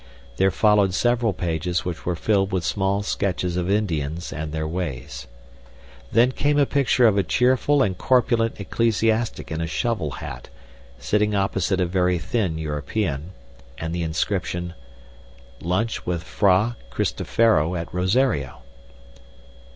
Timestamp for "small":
2.63-3.03